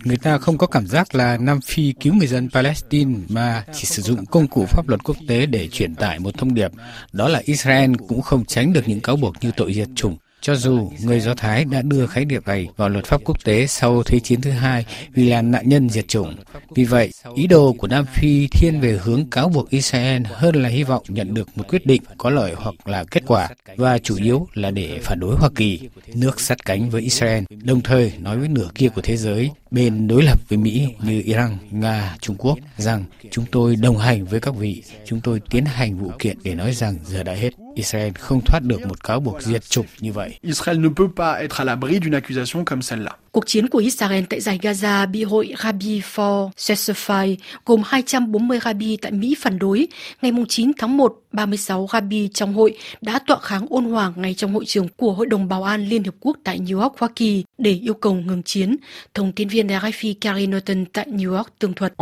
Người 0.04 0.16
ta 0.22 0.38
không 0.38 0.58
có 0.58 0.66
cảm 0.66 0.86
giác 0.86 1.14
là 1.14 1.36
Nam 1.36 1.60
Phi 1.60 1.92
cứu 1.92 2.14
người 2.14 2.26
dân 2.26 2.48
Palestine 2.50 3.14
mà 3.28 3.64
chỉ 3.72 3.84
sử 3.84 4.02
dụng 4.02 4.26
công 4.26 4.46
cụ 4.46 4.66
pháp 4.69 4.88
luật 4.88 5.04
quốc 5.04 5.16
tế 5.28 5.46
để 5.46 5.69
truyền 5.69 5.94
tải 5.94 6.19
một 6.19 6.38
thông 6.38 6.54
điệp, 6.54 6.70
đó 7.12 7.28
là 7.28 7.42
Israel 7.44 7.92
cũng 8.08 8.22
không 8.22 8.44
tránh 8.44 8.72
được 8.72 8.88
những 8.88 9.00
cáo 9.00 9.16
buộc 9.16 9.34
như 9.40 9.50
tội 9.56 9.75
diệt 9.75 9.88
chủng. 9.94 10.16
Cho 10.44 10.55
dù 10.55 10.91
người 11.05 11.20
Do 11.20 11.35
Thái 11.35 11.64
đã 11.64 11.82
đưa 11.82 12.06
khái 12.06 12.25
niệm 12.25 12.43
này 12.46 12.69
vào 12.76 12.88
luật 12.88 13.05
pháp 13.05 13.20
quốc 13.25 13.44
tế 13.44 13.67
sau 13.67 14.02
Thế 14.02 14.20
chiến 14.20 14.41
thứ 14.41 14.50
hai 14.50 14.85
vì 15.14 15.29
là 15.29 15.43
nạn 15.43 15.69
nhân 15.69 15.88
diệt 15.88 16.08
chủng. 16.08 16.35
Vì 16.75 16.85
vậy, 16.85 17.11
ý 17.35 17.46
đồ 17.46 17.73
của 17.79 17.87
Nam 17.87 18.05
Phi 18.06 18.46
thiên 18.46 18.81
về 18.81 18.99
hướng 19.02 19.31
cáo 19.31 19.49
buộc 19.49 19.70
Israel 19.70 20.23
hơn 20.26 20.55
là 20.55 20.69
hy 20.69 20.82
vọng 20.82 21.02
nhận 21.08 21.35
được 21.35 21.49
một 21.55 21.64
quyết 21.69 21.87
định 21.87 22.02
có 22.19 22.31
lợi 22.31 22.52
hoặc 22.56 22.88
là 22.88 23.05
kết 23.05 23.23
quả, 23.26 23.49
và 23.76 23.99
chủ 23.99 24.17
yếu 24.17 24.46
là 24.55 24.70
để 24.70 24.99
phản 25.02 25.20
đối 25.20 25.37
Hoa 25.37 25.50
Kỳ, 25.56 25.81
nước 26.14 26.41
sát 26.41 26.64
cánh 26.64 26.91
với 26.91 27.02
Israel, 27.02 27.44
đồng 27.64 27.81
thời 27.81 28.12
nói 28.19 28.38
với 28.38 28.49
nửa 28.49 28.69
kia 28.75 28.88
của 28.88 29.02
thế 29.02 29.17
giới, 29.17 29.50
bên 29.74 30.08
đối 30.08 30.22
lập 30.22 30.40
với 30.48 30.58
Mỹ 30.58 30.88
như 31.02 31.22
Iran, 31.24 31.58
Nga, 31.70 32.16
Trung 32.20 32.36
Quốc 32.38 32.58
rằng 32.76 33.04
chúng 33.30 33.44
tôi 33.52 33.76
đồng 33.76 33.98
hành 33.98 34.24
với 34.24 34.40
các 34.40 34.54
vị, 34.54 34.82
chúng 35.04 35.20
tôi 35.20 35.40
tiến 35.50 35.64
hành 35.64 35.98
vụ 35.98 36.12
kiện 36.18 36.36
để 36.42 36.54
nói 36.54 36.72
rằng 36.72 36.98
giờ 37.04 37.22
đã 37.22 37.32
hết. 37.32 37.50
Israel 37.74 38.12
không 38.18 38.40
thoát 38.44 38.62
được 38.62 38.80
một 38.88 39.04
cáo 39.04 39.20
buộc 39.20 39.42
diệt 39.42 39.64
chủng 39.64 39.86
như 40.00 40.12
vậy. 40.12 40.38
Israel 40.42 40.78
ne 40.78 40.88
peut 40.96 41.10
pas 41.16 41.42
être 41.42 41.62
à 41.62 41.64
l'abri 41.64 42.00
d'une 42.00 42.20
accusation 42.20 42.64
comme 42.64 42.82
celle-là. 42.90 43.16
Cuộc 43.34 43.46
chiến 43.46 43.69
của 43.69 43.78
Israel 43.78 44.25
tại 44.31 44.40
giải 44.40 44.58
Gaza 44.62 45.10
bị 45.10 45.25
hội 45.25 45.54
Rabbi 45.58 46.00
for 46.00 46.50
Ceasefire 46.56 47.36
gồm 47.66 47.82
240 47.84 48.58
rabbi 48.64 48.96
tại 48.96 49.12
Mỹ 49.12 49.34
phản 49.38 49.58
đối. 49.58 49.86
Ngày 50.22 50.32
9 50.48 50.72
tháng 50.78 50.96
1, 50.96 51.16
36 51.32 51.88
rabbi 51.92 52.28
trong 52.28 52.54
hội 52.54 52.75
đã 53.00 53.19
tọa 53.26 53.38
kháng 53.42 53.66
ôn 53.70 53.84
hòa 53.84 54.12
ngay 54.16 54.34
trong 54.34 54.54
hội 54.54 54.64
trường 54.66 54.88
của 54.96 55.12
Hội 55.12 55.26
đồng 55.26 55.48
Bảo 55.48 55.62
an 55.62 55.88
Liên 55.88 56.04
Hợp 56.04 56.14
Quốc 56.20 56.36
tại 56.44 56.58
New 56.58 56.81
York, 56.81 56.98
Hoa 56.98 57.08
Kỳ 57.16 57.44
để 57.58 57.70
yêu 57.70 57.94
cầu 57.94 58.14
ngừng 58.14 58.42
chiến. 58.42 58.76
Thông 59.14 59.32
tin 59.32 59.48
viên 59.48 59.66
RFI 59.66 60.14
Carrie 60.20 60.46
Norton 60.46 60.84
tại 60.92 61.06
New 61.08 61.36
York 61.36 61.48
tường 61.58 61.75
thuật. 61.75 61.92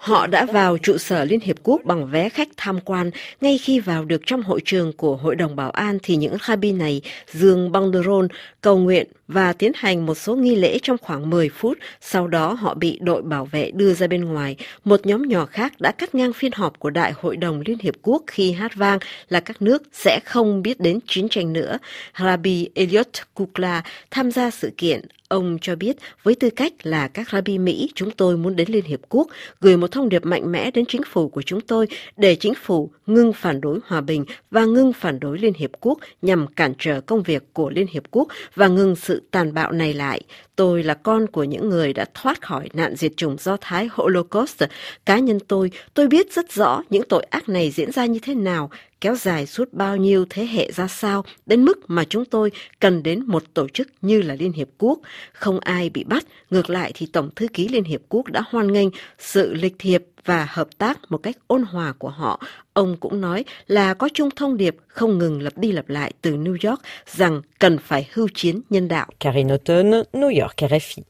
Họ 0.00 0.26
đã 0.26 0.44
vào 0.44 0.78
trụ 0.78 0.98
sở 0.98 1.24
Liên 1.24 1.40
Hiệp 1.40 1.56
Quốc 1.62 1.80
bằng 1.84 2.10
vé 2.10 2.28
khách 2.28 2.48
tham 2.56 2.80
quan. 2.80 3.10
Ngay 3.40 3.58
khi 3.58 3.80
vào 3.80 4.04
được 4.04 4.22
trong 4.26 4.42
hội 4.42 4.60
trường 4.64 4.92
của 4.92 5.16
Hội 5.16 5.36
đồng 5.36 5.56
Bảo 5.56 5.70
an 5.70 5.98
thì 6.02 6.16
những 6.16 6.36
rabbi 6.48 6.72
này 6.72 7.00
dương 7.32 7.72
banderole 7.72 8.28
cầu 8.60 8.78
nguyện 8.78 9.06
và 9.32 9.52
tiến 9.52 9.72
hành 9.74 10.06
một 10.06 10.14
số 10.14 10.36
nghi 10.36 10.56
lễ 10.56 10.78
trong 10.82 10.96
khoảng 10.98 11.30
10 11.30 11.48
phút. 11.48 11.78
Sau 12.00 12.26
đó, 12.28 12.52
họ 12.52 12.74
bị 12.74 12.98
đội 13.02 13.22
bảo 13.22 13.44
vệ 13.44 13.70
đưa 13.70 13.94
ra 13.94 14.06
bên 14.06 14.24
ngoài. 14.24 14.56
Một 14.84 15.06
nhóm 15.06 15.28
nhỏ 15.28 15.46
khác 15.46 15.72
đã 15.80 15.92
cắt 15.92 16.14
ngang 16.14 16.32
phiên 16.32 16.52
họp 16.52 16.78
của 16.78 16.90
Đại 16.90 17.12
hội 17.12 17.36
đồng 17.36 17.62
Liên 17.66 17.78
Hiệp 17.78 17.94
Quốc 18.02 18.22
khi 18.26 18.52
hát 18.52 18.74
vang 18.74 18.98
là 19.28 19.40
các 19.40 19.62
nước 19.62 19.82
sẽ 19.92 20.20
không 20.24 20.62
biết 20.62 20.80
đến 20.80 20.98
chiến 21.06 21.28
tranh 21.28 21.52
nữa. 21.52 21.78
Rabbi 22.18 22.68
Elliot 22.74 23.08
Kukla 23.34 23.82
tham 24.10 24.30
gia 24.30 24.50
sự 24.50 24.72
kiện. 24.76 25.00
Ông 25.30 25.58
cho 25.60 25.76
biết 25.76 25.96
với 26.22 26.34
tư 26.34 26.50
cách 26.50 26.72
là 26.82 27.08
các 27.08 27.30
rabbi 27.30 27.58
Mỹ, 27.58 27.90
chúng 27.94 28.10
tôi 28.10 28.36
muốn 28.36 28.56
đến 28.56 28.68
Liên 28.70 28.84
Hiệp 28.84 29.00
Quốc 29.08 29.28
gửi 29.60 29.76
một 29.76 29.90
thông 29.90 30.08
điệp 30.08 30.24
mạnh 30.24 30.52
mẽ 30.52 30.70
đến 30.70 30.84
chính 30.88 31.02
phủ 31.06 31.28
của 31.28 31.42
chúng 31.42 31.60
tôi 31.60 31.86
để 32.16 32.36
chính 32.36 32.54
phủ 32.54 32.90
ngưng 33.06 33.32
phản 33.32 33.60
đối 33.60 33.78
hòa 33.84 34.00
bình 34.00 34.24
và 34.50 34.64
ngưng 34.64 34.92
phản 34.92 35.20
đối 35.20 35.38
Liên 35.38 35.54
Hiệp 35.54 35.70
Quốc 35.80 35.98
nhằm 36.22 36.46
cản 36.46 36.72
trở 36.78 37.00
công 37.00 37.22
việc 37.22 37.42
của 37.52 37.70
Liên 37.70 37.86
Hiệp 37.90 38.02
Quốc 38.10 38.28
và 38.54 38.68
ngừng 38.68 38.96
sự 38.96 39.22
tàn 39.30 39.54
bạo 39.54 39.72
này 39.72 39.94
lại. 39.94 40.20
Tôi 40.56 40.82
là 40.82 40.94
con 40.94 41.26
của 41.26 41.44
những 41.44 41.68
người 41.68 41.92
đã 41.92 42.04
thoát 42.14 42.42
khỏi 42.42 42.68
nạn 42.72 42.96
diệt 42.96 43.12
chủng 43.16 43.36
Do 43.38 43.56
Thái 43.60 43.88
Holocaust. 43.92 44.62
Cá 45.06 45.18
nhân 45.18 45.38
tôi, 45.48 45.70
tôi 45.94 46.06
biết 46.06 46.32
rất 46.32 46.52
rõ 46.52 46.82
những 46.90 47.08
tội 47.08 47.22
ác 47.30 47.48
này 47.48 47.70
diễn 47.70 47.92
ra 47.92 48.06
như 48.06 48.18
thế 48.22 48.34
nào, 48.34 48.70
kéo 49.00 49.14
dài 49.14 49.46
suốt 49.46 49.72
bao 49.72 49.96
nhiêu 49.96 50.24
thế 50.30 50.46
hệ 50.46 50.72
ra 50.72 50.88
sao, 50.88 51.24
đến 51.46 51.64
mức 51.64 51.90
mà 51.90 52.04
chúng 52.04 52.24
tôi 52.24 52.52
cần 52.80 53.02
đến 53.02 53.24
một 53.26 53.42
tổ 53.54 53.68
chức 53.68 53.88
như 54.02 54.22
là 54.22 54.34
Liên 54.34 54.52
Hiệp 54.52 54.68
Quốc. 54.78 54.98
Không 55.32 55.60
ai 55.60 55.90
bị 55.90 56.04
bắt, 56.04 56.24
ngược 56.50 56.70
lại 56.70 56.92
thì 56.94 57.06
Tổng 57.12 57.30
Thư 57.36 57.48
ký 57.48 57.68
Liên 57.68 57.84
Hiệp 57.84 58.00
Quốc 58.08 58.26
đã 58.26 58.42
hoan 58.50 58.72
nghênh 58.72 58.88
sự 59.18 59.54
lịch 59.54 59.74
thiệp 59.78 60.04
và 60.24 60.48
hợp 60.50 60.68
tác 60.78 60.98
một 61.08 61.18
cách 61.18 61.36
ôn 61.46 61.62
hòa 61.62 61.92
của 61.98 62.08
họ. 62.08 62.40
Ông 62.72 62.96
cũng 63.00 63.20
nói 63.20 63.44
là 63.66 63.94
có 63.94 64.08
chung 64.14 64.28
thông 64.36 64.56
điệp 64.56 64.76
không 64.86 65.18
ngừng 65.18 65.42
lặp 65.42 65.58
đi 65.58 65.72
lặp 65.72 65.88
lại 65.88 66.12
từ 66.22 66.36
New 66.36 66.70
York 66.70 66.80
rằng 67.06 67.42
cần 67.58 67.78
phải 67.78 68.08
hưu 68.12 68.28
chiến 68.34 68.60
nhân 68.70 68.88
đạo. 68.88 69.06
Karin 69.20 69.48
Norton, 69.48 69.90
New 70.12 70.42
York, 70.42 70.56
RFI. 70.56 71.02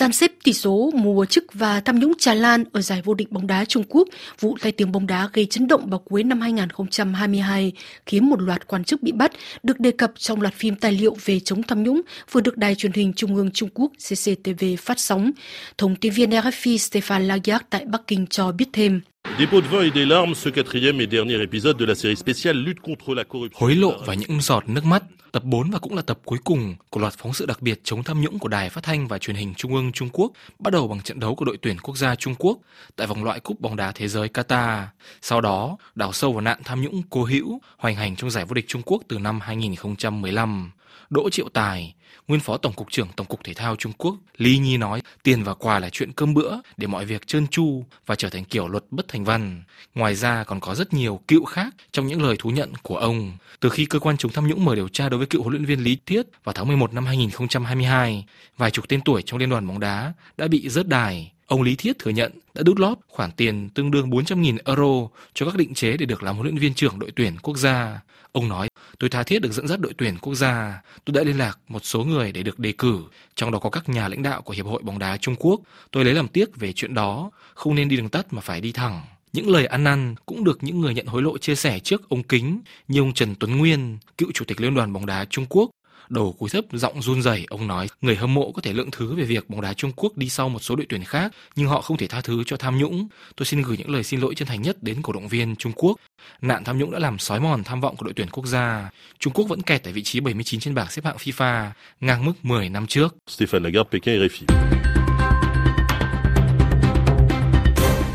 Gian 0.00 0.12
xếp 0.12 0.32
tỷ 0.44 0.52
số 0.52 0.90
mùa 0.94 1.24
chức 1.24 1.44
và 1.52 1.80
tham 1.80 1.98
nhũng 1.98 2.12
tràn 2.18 2.36
lan 2.36 2.64
ở 2.72 2.80
giải 2.80 3.02
vô 3.04 3.14
địch 3.14 3.32
bóng 3.32 3.46
đá 3.46 3.64
Trung 3.64 3.84
Quốc, 3.88 4.08
vụ 4.40 4.56
tai 4.60 4.72
tiếng 4.72 4.92
bóng 4.92 5.06
đá 5.06 5.28
gây 5.32 5.46
chấn 5.46 5.68
động 5.68 5.90
vào 5.90 5.98
cuối 5.98 6.24
năm 6.24 6.40
2022, 6.40 7.72
khiến 8.06 8.30
một 8.30 8.40
loạt 8.40 8.66
quan 8.66 8.84
chức 8.84 9.02
bị 9.02 9.12
bắt, 9.12 9.32
được 9.62 9.80
đề 9.80 9.90
cập 9.90 10.12
trong 10.16 10.40
loạt 10.40 10.54
phim 10.54 10.74
tài 10.74 10.92
liệu 10.92 11.16
về 11.24 11.40
chống 11.40 11.62
tham 11.62 11.82
nhũng 11.82 12.00
vừa 12.30 12.40
được 12.40 12.56
đài 12.56 12.74
truyền 12.74 12.92
hình 12.92 13.12
Trung 13.16 13.36
ương 13.36 13.50
Trung 13.50 13.68
Quốc 13.74 13.92
CCTV 13.96 14.64
phát 14.78 15.00
sóng. 15.00 15.30
Thông 15.78 15.96
tin 15.96 16.12
viên 16.12 16.30
RFI 16.30 16.76
Stefan 16.76 17.26
Lagarde 17.26 17.66
tại 17.70 17.84
Bắc 17.84 18.06
Kinh 18.06 18.26
cho 18.26 18.52
biết 18.52 18.66
thêm. 18.72 19.00
Des 19.40 19.46
pots 19.46 19.62
de 19.62 19.68
vin 19.68 19.82
et 19.82 19.90
des 19.90 20.06
larmes, 20.06 20.34
ce 20.34 20.50
quatrième 20.50 21.00
et 21.00 21.06
dernier 21.06 21.42
épisode 21.42 21.76
de 21.78 21.84
la 21.86 21.94
série 21.94 22.16
spéciale 22.16 22.56
lutte 22.56 22.80
contre 22.80 23.14
la 23.14 23.24
corruption. 23.24 23.60
Hối 23.60 23.74
lộ 23.74 23.92
và 24.06 24.14
những 24.14 24.40
giọt 24.40 24.68
nước 24.68 24.84
mắt, 24.84 25.02
tập 25.32 25.44
4 25.44 25.70
và 25.70 25.78
cũng 25.78 25.94
là 25.96 26.02
tập 26.02 26.18
cuối 26.24 26.38
cùng 26.44 26.74
của 26.90 27.00
loạt 27.00 27.14
phóng 27.18 27.32
sự 27.32 27.46
đặc 27.46 27.62
biệt 27.62 27.80
chống 27.84 28.02
tham 28.02 28.20
nhũng 28.20 28.38
của 28.38 28.48
Đài 28.48 28.70
Phát 28.70 28.84
thanh 28.84 29.08
và 29.08 29.18
Truyền 29.18 29.36
hình 29.36 29.54
Trung 29.54 29.74
ương 29.74 29.92
Trung 29.92 30.08
Quốc, 30.12 30.32
bắt 30.58 30.70
đầu 30.70 30.88
bằng 30.88 31.00
trận 31.00 31.20
đấu 31.20 31.34
của 31.34 31.44
đội 31.44 31.56
tuyển 31.62 31.78
quốc 31.78 31.96
gia 31.96 32.14
Trung 32.14 32.34
Quốc 32.38 32.58
tại 32.96 33.06
vòng 33.06 33.24
loại 33.24 33.40
cúp 33.40 33.60
bóng 33.60 33.76
đá 33.76 33.92
thế 33.92 34.08
giới 34.08 34.28
Qatar. 34.28 34.84
Sau 35.22 35.40
đó, 35.40 35.76
đào 35.94 36.12
sâu 36.12 36.32
vào 36.32 36.40
nạn 36.40 36.58
tham 36.64 36.82
nhũng 36.82 37.02
cố 37.10 37.24
hữu 37.24 37.60
hoành 37.78 37.94
hành 37.96 38.16
trong 38.16 38.30
giải 38.30 38.44
vô 38.44 38.54
địch 38.54 38.68
Trung 38.68 38.82
Quốc 38.84 39.02
từ 39.08 39.18
năm 39.18 39.40
2015. 39.40 40.70
Đỗ 41.10 41.30
Triệu 41.30 41.48
Tài, 41.48 41.94
nguyên 42.28 42.40
phó 42.40 42.56
tổng 42.56 42.72
cục 42.72 42.90
trưởng 42.90 43.08
Tổng 43.16 43.26
cục 43.26 43.44
Thể 43.44 43.54
thao 43.54 43.76
Trung 43.76 43.92
Quốc, 43.92 44.16
Lý 44.36 44.58
Nhi 44.58 44.76
nói 44.76 45.02
tiền 45.22 45.42
và 45.42 45.54
quà 45.54 45.78
là 45.78 45.90
chuyện 45.90 46.12
cơm 46.12 46.34
bữa 46.34 46.56
để 46.76 46.86
mọi 46.86 47.04
việc 47.04 47.26
trơn 47.26 47.46
tru 47.46 47.84
và 48.06 48.14
trở 48.14 48.28
thành 48.28 48.44
kiểu 48.44 48.68
luật 48.68 48.84
bất 48.90 49.08
thành 49.08 49.24
văn. 49.24 49.62
Ngoài 49.94 50.14
ra 50.14 50.44
còn 50.44 50.60
có 50.60 50.74
rất 50.74 50.92
nhiều 50.92 51.20
cựu 51.28 51.44
khác 51.44 51.74
trong 51.92 52.06
những 52.06 52.22
lời 52.22 52.36
thú 52.38 52.50
nhận 52.50 52.72
của 52.82 52.96
ông. 52.96 53.32
Từ 53.60 53.68
khi 53.68 53.84
cơ 53.84 53.98
quan 53.98 54.16
chống 54.16 54.32
tham 54.32 54.48
nhũng 54.48 54.64
mở 54.64 54.74
điều 54.74 54.88
tra 54.88 55.08
đối 55.08 55.18
với 55.18 55.26
cựu 55.26 55.42
huấn 55.42 55.52
luyện 55.52 55.64
viên 55.64 55.84
Lý 55.84 55.96
Thiết 56.06 56.26
vào 56.44 56.52
tháng 56.52 56.66
11 56.66 56.94
năm 56.94 57.06
2022, 57.06 58.24
vài 58.56 58.70
chục 58.70 58.88
tên 58.88 59.00
tuổi 59.04 59.22
trong 59.22 59.40
liên 59.40 59.50
đoàn 59.50 59.66
bóng 59.66 59.80
đá 59.80 60.12
đã 60.36 60.48
bị 60.48 60.68
rớt 60.68 60.88
đài. 60.88 61.32
Ông 61.50 61.62
Lý 61.62 61.76
Thiết 61.76 61.98
thừa 61.98 62.10
nhận 62.10 62.32
đã 62.54 62.62
đút 62.62 62.80
lót 62.80 62.98
khoản 63.08 63.30
tiền 63.32 63.68
tương 63.74 63.90
đương 63.90 64.10
400.000 64.10 64.58
euro 64.64 65.08
cho 65.34 65.46
các 65.46 65.56
định 65.56 65.74
chế 65.74 65.96
để 65.96 66.06
được 66.06 66.22
làm 66.22 66.34
huấn 66.34 66.46
luyện 66.46 66.58
viên 66.58 66.74
trưởng 66.74 66.98
đội 66.98 67.10
tuyển 67.16 67.36
quốc 67.42 67.56
gia. 67.56 68.00
Ông 68.32 68.48
nói, 68.48 68.68
Tôi 68.98 69.10
tha 69.10 69.22
thiết 69.22 69.42
được 69.42 69.52
dẫn 69.52 69.68
dắt 69.68 69.80
đội 69.80 69.92
tuyển 69.98 70.18
quốc 70.20 70.34
gia. 70.34 70.82
Tôi 71.04 71.14
đã 71.14 71.22
liên 71.22 71.38
lạc 71.38 71.58
một 71.68 71.84
số 71.84 72.04
người 72.04 72.32
để 72.32 72.42
được 72.42 72.58
đề 72.58 72.72
cử, 72.72 72.98
trong 73.34 73.50
đó 73.50 73.58
có 73.58 73.70
các 73.70 73.88
nhà 73.88 74.08
lãnh 74.08 74.22
đạo 74.22 74.42
của 74.42 74.52
Hiệp 74.52 74.66
hội 74.66 74.82
bóng 74.82 74.98
đá 74.98 75.16
Trung 75.16 75.36
Quốc. 75.38 75.60
Tôi 75.90 76.04
lấy 76.04 76.14
làm 76.14 76.28
tiếc 76.28 76.56
về 76.56 76.72
chuyện 76.72 76.94
đó, 76.94 77.30
không 77.54 77.74
nên 77.74 77.88
đi 77.88 77.96
đường 77.96 78.08
tắt 78.08 78.32
mà 78.32 78.40
phải 78.40 78.60
đi 78.60 78.72
thẳng. 78.72 79.02
Những 79.32 79.50
lời 79.50 79.66
ăn 79.66 79.84
năn 79.84 80.14
cũng 80.26 80.44
được 80.44 80.58
những 80.62 80.80
người 80.80 80.94
nhận 80.94 81.06
hối 81.06 81.22
lộ 81.22 81.38
chia 81.38 81.54
sẻ 81.54 81.78
trước 81.78 82.08
ống 82.08 82.22
kính 82.22 82.60
như 82.88 83.00
ông 83.00 83.12
Trần 83.12 83.34
Tuấn 83.34 83.58
Nguyên, 83.58 83.98
cựu 84.18 84.32
chủ 84.32 84.44
tịch 84.44 84.60
Liên 84.60 84.74
đoàn 84.74 84.92
bóng 84.92 85.06
đá 85.06 85.24
Trung 85.24 85.46
Quốc. 85.48 85.70
Đầu 86.10 86.34
cúi 86.38 86.50
thấp, 86.50 86.64
giọng 86.72 87.02
run 87.02 87.22
rẩy, 87.22 87.46
ông 87.48 87.66
nói, 87.66 87.88
người 88.00 88.16
hâm 88.16 88.34
mộ 88.34 88.52
có 88.52 88.62
thể 88.62 88.72
lượng 88.72 88.90
thứ 88.90 89.14
về 89.14 89.24
việc 89.24 89.50
bóng 89.50 89.60
đá 89.60 89.74
Trung 89.74 89.92
Quốc 89.96 90.16
đi 90.16 90.28
sau 90.28 90.48
một 90.48 90.58
số 90.62 90.76
đội 90.76 90.86
tuyển 90.88 91.04
khác, 91.04 91.32
nhưng 91.56 91.68
họ 91.68 91.80
không 91.80 91.96
thể 91.96 92.06
tha 92.06 92.20
thứ 92.20 92.42
cho 92.46 92.56
tham 92.56 92.78
nhũng. 92.78 93.08
Tôi 93.36 93.46
xin 93.46 93.62
gửi 93.62 93.76
những 93.76 93.90
lời 93.90 94.02
xin 94.02 94.20
lỗi 94.20 94.34
chân 94.34 94.48
thành 94.48 94.62
nhất 94.62 94.82
đến 94.82 95.02
cổ 95.02 95.12
động 95.12 95.28
viên 95.28 95.56
Trung 95.56 95.72
Quốc. 95.76 95.96
Nạn 96.42 96.64
tham 96.64 96.78
nhũng 96.78 96.90
đã 96.90 96.98
làm 96.98 97.18
xói 97.18 97.40
mòn 97.40 97.64
tham 97.64 97.80
vọng 97.80 97.96
của 97.96 98.04
đội 98.04 98.12
tuyển 98.14 98.28
quốc 98.30 98.46
gia. 98.46 98.90
Trung 99.18 99.32
Quốc 99.32 99.44
vẫn 99.48 99.62
kẹt 99.62 99.82
tại 99.82 99.92
vị 99.92 100.02
trí 100.02 100.20
79 100.20 100.60
trên 100.60 100.74
bảng 100.74 100.90
xếp 100.90 101.04
hạng 101.04 101.16
FIFA, 101.16 101.70
ngang 102.00 102.24
mức 102.24 102.32
10 102.42 102.68
năm 102.68 102.86
trước. 102.86 103.16
Stéphane 103.28 103.64
Lagarde, 103.64 103.88
Pékin, 103.92 104.20
RFI. 104.20 104.46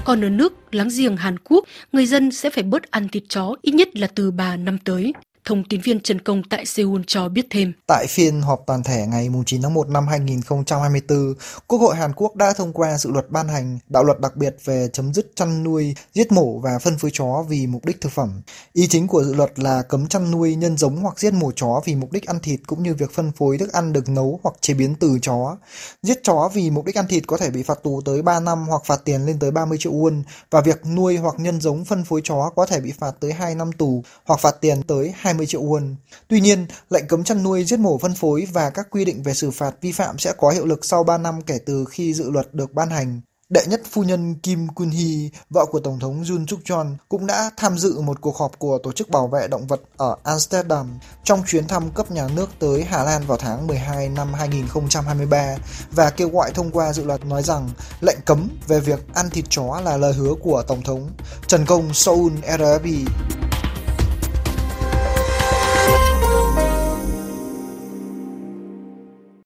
Còn 0.06 0.25
ở 0.25 0.30
nước 0.30 0.54
láng 0.75 0.90
giềng 0.98 1.18
Hàn 1.18 1.40
Quốc, 1.40 1.66
người 1.92 2.06
dân 2.06 2.32
sẽ 2.32 2.50
phải 2.50 2.64
bớt 2.64 2.92
ăn 2.92 3.08
thịt 3.10 3.24
chó 3.30 3.56
ít 3.62 3.72
nhất 3.72 3.98
là 3.98 4.08
từ 4.16 4.32
3 4.32 4.58
năm 4.58 4.78
tới. 4.78 5.14
Thông 5.46 5.64
tin 5.64 5.82
viên 5.82 6.00
Trần 6.00 6.22
Công 6.22 6.44
tại 6.50 6.66
Seoul 6.66 7.02
cho 7.08 7.30
biết 7.30 7.48
thêm. 7.50 7.74
Tại 7.88 8.06
phiên 8.10 8.42
họp 8.42 8.64
toàn 8.68 8.84
thể 8.84 9.06
ngày 9.08 9.30
9 9.46 9.62
tháng 9.62 9.74
1 9.74 9.90
năm 9.90 10.08
2024, 10.08 11.34
Quốc 11.68 11.80
hội 11.80 11.96
Hàn 11.96 12.14
Quốc 12.16 12.36
đã 12.36 12.54
thông 12.54 12.74
qua 12.74 12.98
dự 12.98 13.12
luật 13.12 13.30
ban 13.30 13.48
hành 13.48 13.80
đạo 13.90 14.04
luật 14.04 14.20
đặc 14.20 14.36
biệt 14.36 14.56
về 14.66 14.88
chấm 14.94 15.14
dứt 15.14 15.32
chăn 15.36 15.64
nuôi, 15.64 15.96
giết 16.14 16.32
mổ 16.32 16.60
và 16.60 16.80
phân 16.80 16.98
phối 16.98 17.12
chó 17.14 17.46
vì 17.50 17.68
mục 17.68 17.86
đích 17.86 18.02
thực 18.02 18.12
phẩm. 18.12 18.42
Ý 18.74 18.88
chính 18.88 19.08
của 19.08 19.24
dự 19.24 19.34
luật 19.34 19.60
là 19.60 19.82
cấm 19.82 20.08
chăn 20.08 20.32
nuôi, 20.32 20.56
nhân 20.56 20.78
giống 20.78 20.96
hoặc 20.96 21.20
giết 21.20 21.34
mổ 21.34 21.52
chó 21.56 21.82
vì 21.86 21.96
mục 21.96 22.12
đích 22.12 22.25
ăn 22.25 22.40
thịt 22.40 22.60
cũng 22.68 22.84
như 22.84 22.94
việc 22.94 23.12
phân 23.12 23.32
phối 23.32 23.58
thức 23.58 23.74
ăn 23.74 23.94
được 23.94 24.10
nấu 24.10 24.40
hoặc 24.44 24.56
chế 24.62 24.74
biến 24.74 24.96
từ 24.96 25.20
chó. 25.22 25.58
Giết 26.04 26.20
chó 26.24 26.50
vì 26.54 26.70
mục 26.70 26.86
đích 26.86 26.98
ăn 26.98 27.08
thịt 27.08 27.24
có 27.28 27.38
thể 27.38 27.50
bị 27.50 27.64
phạt 27.64 27.84
tù 27.84 28.02
tới 28.06 28.22
3 28.22 28.40
năm 28.40 28.68
hoặc 28.68 28.82
phạt 28.86 29.02
tiền 29.06 29.25
lên 29.25 29.40
tới 29.40 29.52
30 29.52 29.78
triệu 29.78 29.94
won 29.94 30.22
và 30.52 30.62
việc 30.62 30.86
nuôi 30.86 31.18
hoặc 31.18 31.36
nhân 31.38 31.62
giống 31.62 31.86
phân 31.86 32.04
phối 32.04 32.22
chó 32.24 32.52
có 32.56 32.66
thể 32.66 32.80
bị 32.80 32.94
phạt 33.00 33.12
tới 33.20 33.34
2 33.34 33.56
năm 33.56 33.72
tù 33.72 34.04
hoặc 34.25 34.40
phạt 34.40 34.56
tiền 34.62 34.84
tới 34.84 35.14
20 35.18 35.35
20 35.36 35.48
triệu 35.48 35.63
won. 35.63 35.96
Tuy 36.27 36.42
nhiên, 36.42 36.65
lệnh 36.89 37.08
cấm 37.08 37.24
chăn 37.24 37.44
nuôi, 37.44 37.63
giết 37.63 37.80
mổ 37.80 37.98
phân 37.98 38.15
phối 38.15 38.48
và 38.54 38.70
các 38.70 38.88
quy 38.92 39.06
định 39.06 39.24
về 39.24 39.34
xử 39.34 39.51
phạt 39.51 39.75
vi 39.82 39.92
phạm 39.92 40.18
sẽ 40.18 40.34
có 40.38 40.50
hiệu 40.50 40.65
lực 40.65 40.86
sau 40.86 41.04
3 41.04 41.18
năm 41.18 41.42
kể 41.42 41.58
từ 41.65 41.86
khi 41.89 42.13
dự 42.13 42.32
luật 42.32 42.54
được 42.54 42.74
ban 42.74 42.89
hành. 42.89 43.22
Đệ 43.50 43.62
nhất 43.68 43.82
phu 43.92 44.04
nhân 44.04 44.36
Kim 44.36 44.68
Kun 44.68 44.89
Hee, 44.89 45.30
vợ 45.50 45.65
của 45.65 45.80
Tổng 45.80 46.00
thống 46.00 46.24
Yoon 46.30 46.46
suk 46.48 46.60
yeol 46.70 46.88
cũng 47.10 47.27
đã 47.27 47.51
tham 47.58 47.77
dự 47.77 48.01
một 48.01 48.22
cuộc 48.22 48.38
họp 48.38 48.60
của 48.60 48.77
Tổ 48.77 48.92
chức 48.92 49.10
Bảo 49.10 49.27
vệ 49.27 49.48
Động 49.48 49.68
vật 49.68 49.82
ở 49.98 50.15
Amsterdam 50.24 51.00
trong 51.24 51.44
chuyến 51.48 51.68
thăm 51.68 51.89
cấp 51.92 52.12
nhà 52.12 52.27
nước 52.36 52.50
tới 52.60 52.84
Hà 52.84 53.04
Lan 53.04 53.24
vào 53.27 53.38
tháng 53.38 53.68
12 53.68 54.10
năm 54.10 54.34
2023 54.34 55.58
và 55.92 56.10
kêu 56.10 56.30
gọi 56.30 56.51
thông 56.51 56.72
qua 56.72 56.94
dự 56.94 57.04
luật 57.04 57.25
nói 57.25 57.44
rằng 57.44 57.70
lệnh 58.01 58.18
cấm 58.25 58.50
về 58.68 58.80
việc 58.80 59.00
ăn 59.13 59.30
thịt 59.30 59.46
chó 59.50 59.82
là 59.84 59.98
lời 59.98 60.13
hứa 60.13 60.34
của 60.44 60.63
Tổng 60.68 60.82
thống. 60.82 61.10
Trần 61.48 61.65
Công, 61.65 61.94
Seoul, 61.94 62.32
RFI 62.42 63.06